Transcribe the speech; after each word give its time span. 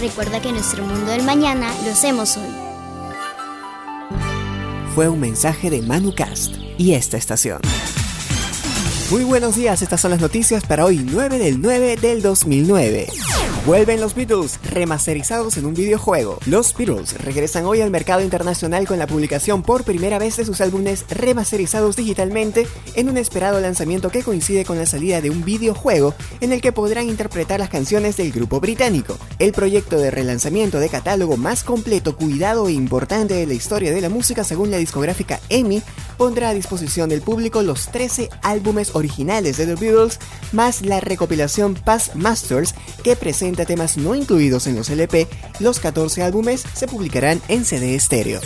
Recuerda 0.00 0.40
que 0.40 0.52
nuestro 0.52 0.84
mundo 0.84 1.10
del 1.10 1.24
mañana 1.24 1.72
lo 1.84 1.90
hacemos 1.90 2.36
hoy. 2.36 2.48
Fue 4.94 5.08
un 5.08 5.18
mensaje 5.18 5.70
de 5.70 5.82
ManuCast 5.82 6.54
y 6.76 6.94
esta 6.94 7.16
estación. 7.16 7.60
Muy 9.10 9.24
buenos 9.24 9.56
días, 9.56 9.82
estas 9.82 10.00
son 10.00 10.12
las 10.12 10.20
noticias 10.20 10.64
para 10.64 10.84
hoy 10.84 10.98
9 10.98 11.38
del 11.38 11.60
9 11.60 11.96
del 11.96 12.22
2009. 12.22 13.08
Vuelven 13.68 14.00
los 14.00 14.14
Beatles, 14.14 14.58
remasterizados 14.62 15.58
en 15.58 15.66
un 15.66 15.74
videojuego. 15.74 16.38
Los 16.46 16.74
Beatles 16.74 17.22
regresan 17.22 17.66
hoy 17.66 17.82
al 17.82 17.90
mercado 17.90 18.22
internacional 18.22 18.86
con 18.86 18.98
la 18.98 19.06
publicación 19.06 19.62
por 19.62 19.84
primera 19.84 20.18
vez 20.18 20.38
de 20.38 20.46
sus 20.46 20.62
álbumes 20.62 21.04
remasterizados 21.10 21.94
digitalmente 21.94 22.66
en 22.94 23.10
un 23.10 23.18
esperado 23.18 23.60
lanzamiento 23.60 24.08
que 24.08 24.22
coincide 24.22 24.64
con 24.64 24.78
la 24.78 24.86
salida 24.86 25.20
de 25.20 25.28
un 25.28 25.44
videojuego 25.44 26.14
en 26.40 26.54
el 26.54 26.62
que 26.62 26.72
podrán 26.72 27.10
interpretar 27.10 27.60
las 27.60 27.68
canciones 27.68 28.16
del 28.16 28.32
grupo 28.32 28.58
británico. 28.58 29.18
El 29.38 29.52
proyecto 29.52 29.98
de 29.98 30.12
relanzamiento 30.12 30.80
de 30.80 30.88
catálogo 30.88 31.36
más 31.36 31.62
completo, 31.62 32.16
cuidado 32.16 32.68
e 32.68 32.72
importante 32.72 33.34
de 33.34 33.46
la 33.46 33.52
historia 33.52 33.92
de 33.92 34.00
la 34.00 34.08
música 34.08 34.44
según 34.44 34.70
la 34.70 34.78
discográfica 34.78 35.40
EMI 35.50 35.82
pondrá 36.18 36.50
a 36.50 36.54
disposición 36.54 37.08
del 37.08 37.22
público 37.22 37.62
los 37.62 37.86
13 37.86 38.28
álbumes 38.42 38.94
originales 38.94 39.56
de 39.56 39.66
The 39.66 39.76
Beatles 39.76 40.18
más 40.52 40.82
la 40.82 41.00
recopilación 41.00 41.74
Past 41.74 42.14
Masters 42.14 42.74
que 43.02 43.16
presenta 43.16 43.64
temas 43.64 43.96
no 43.96 44.14
incluidos 44.14 44.66
en 44.66 44.76
los 44.76 44.90
LP, 44.90 45.28
los 45.60 45.80
14 45.80 46.22
álbumes 46.22 46.64
se 46.74 46.88
publicarán 46.88 47.40
en 47.48 47.64
CD 47.64 47.94
estéreo. 47.94 48.40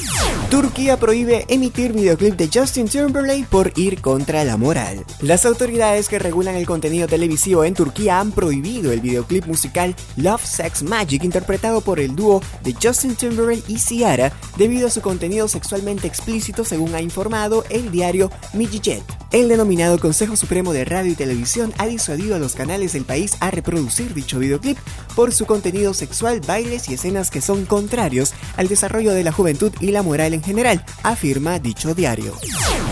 Turquía 0.52 0.98
prohíbe 0.98 1.46
emitir 1.48 1.94
videoclip 1.94 2.36
de 2.36 2.50
Justin 2.52 2.86
Timberlake 2.86 3.46
por 3.46 3.72
ir 3.74 4.02
contra 4.02 4.44
la 4.44 4.58
moral. 4.58 5.02
Las 5.22 5.46
autoridades 5.46 6.10
que 6.10 6.18
regulan 6.18 6.56
el 6.56 6.66
contenido 6.66 7.08
televisivo 7.08 7.64
en 7.64 7.72
Turquía 7.72 8.20
han 8.20 8.32
prohibido 8.32 8.92
el 8.92 9.00
videoclip 9.00 9.46
musical 9.46 9.96
Love 10.16 10.44
Sex 10.44 10.82
Magic 10.82 11.24
interpretado 11.24 11.80
por 11.80 11.98
el 12.00 12.14
dúo 12.14 12.42
de 12.64 12.74
Justin 12.74 13.16
Timberlake 13.16 13.64
y 13.66 13.78
Ciara 13.78 14.30
debido 14.58 14.88
a 14.88 14.90
su 14.90 15.00
contenido 15.00 15.48
sexualmente 15.48 16.06
explícito 16.06 16.66
según 16.66 16.94
ha 16.94 17.00
informado 17.00 17.64
el 17.70 17.90
diario 17.90 18.30
Midget. 18.52 19.04
El 19.32 19.48
denominado 19.48 19.98
Consejo 19.98 20.36
Supremo 20.36 20.74
de 20.74 20.84
Radio 20.84 21.10
y 21.10 21.14
Televisión 21.14 21.72
ha 21.78 21.86
disuadido 21.86 22.36
a 22.36 22.38
los 22.38 22.54
canales 22.54 22.92
del 22.92 23.06
país 23.06 23.38
a 23.40 23.50
reproducir 23.50 24.12
dicho 24.12 24.38
videoclip 24.38 24.76
por 25.16 25.32
su 25.32 25.46
contenido 25.46 25.94
sexual, 25.94 26.42
bailes 26.46 26.90
y 26.90 26.94
escenas 26.94 27.30
que 27.30 27.40
son 27.40 27.64
contrarios 27.64 28.34
al 28.58 28.68
desarrollo 28.68 29.12
de 29.12 29.24
la 29.24 29.32
juventud 29.32 29.72
y 29.80 29.92
la 29.92 30.02
moral 30.02 30.34
en 30.42 30.46
general, 30.46 30.84
afirma 31.04 31.60
dicho 31.60 31.94
diario. 31.94 32.34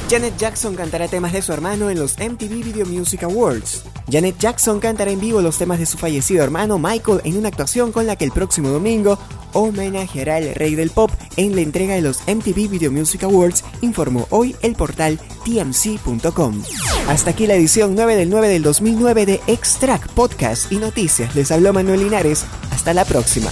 Janet 0.08 0.36
Jackson 0.38 0.74
cantará 0.74 1.08
temas 1.08 1.32
de 1.32 1.42
su 1.42 1.52
hermano 1.52 1.90
en 1.90 1.98
los 1.98 2.16
MTV 2.18 2.64
Video 2.64 2.86
Music 2.86 3.24
Awards. 3.24 3.84
Janet 4.10 4.38
Jackson 4.38 4.80
cantará 4.80 5.10
en 5.10 5.20
vivo 5.20 5.40
los 5.40 5.58
temas 5.58 5.78
de 5.78 5.86
su 5.86 5.98
fallecido 5.98 6.42
hermano 6.42 6.78
Michael 6.78 7.20
en 7.24 7.36
una 7.36 7.48
actuación 7.48 7.92
con 7.92 8.06
la 8.06 8.16
que 8.16 8.24
el 8.24 8.32
próximo 8.32 8.68
domingo 8.68 9.18
homenajeará 9.52 10.36
al 10.36 10.54
rey 10.54 10.74
del 10.74 10.90
pop 10.90 11.10
en 11.36 11.54
la 11.54 11.60
entrega 11.60 11.94
de 11.94 12.02
los 12.02 12.20
MTV 12.26 12.68
Video 12.68 12.92
Music 12.92 13.24
Awards, 13.24 13.64
informó 13.80 14.26
hoy 14.30 14.54
el 14.62 14.74
portal 14.74 15.18
tmc.com. 15.44 16.62
Hasta 17.08 17.30
aquí 17.30 17.46
la 17.46 17.54
edición 17.54 17.94
9 17.94 18.16
del 18.16 18.30
9 18.30 18.48
del 18.48 18.62
2009 18.62 19.26
de 19.26 19.40
Extract 19.48 20.10
Podcast 20.12 20.70
y 20.70 20.76
Noticias. 20.76 21.34
Les 21.34 21.50
habló 21.50 21.72
Manuel 21.72 22.04
Linares. 22.04 22.44
Hasta 22.70 22.94
la 22.94 23.04
próxima. 23.04 23.50